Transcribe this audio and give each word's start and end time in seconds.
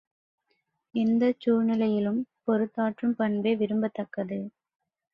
எந்தச் 0.95 1.39
சூழ்நிலையிலும் 1.39 2.19
பொறுத்தாற்றும் 2.45 3.15
பண்பே 3.15 3.55
விரும்பத்தக்கது. 3.55 4.39